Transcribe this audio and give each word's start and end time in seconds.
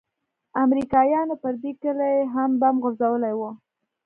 امريکايانو 0.63 1.35
پر 1.43 1.53
دې 1.61 1.71
كلي 1.81 2.13
هم 2.33 2.51
بم 2.61 2.75
غورځولي 2.83 3.33
وو. 3.35 3.49